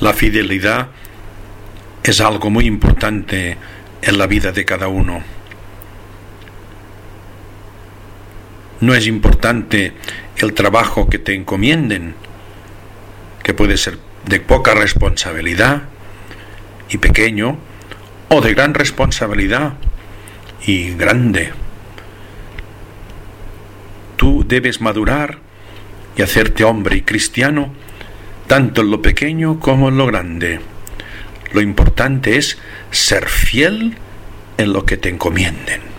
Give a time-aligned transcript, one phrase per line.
[0.00, 0.88] La fidelidad
[2.02, 3.56] es algo muy importante
[4.02, 5.22] en la vida de cada uno.
[8.80, 9.92] No es importante
[10.36, 12.14] el trabajo que te encomienden,
[13.44, 15.82] que puede ser de poca responsabilidad
[16.88, 17.58] y pequeño,
[18.28, 19.74] o de gran responsabilidad
[20.66, 21.52] y grande.
[24.16, 25.38] Tú debes madurar
[26.16, 27.72] y hacerte hombre y cristiano,
[28.52, 30.60] tanto en lo pequeño como en lo grande.
[31.54, 32.58] Lo importante es
[32.90, 33.94] ser fiel
[34.58, 35.91] en lo que te encomienden.